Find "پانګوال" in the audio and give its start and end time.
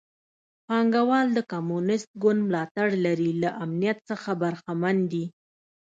0.67-1.27